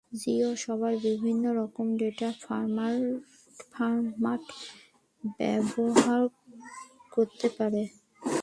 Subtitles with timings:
[0.11, 2.29] Jio server বিভিন্ন রকম data
[3.73, 4.43] format
[5.37, 6.21] ব্যবহার
[7.11, 7.81] করতে পারে।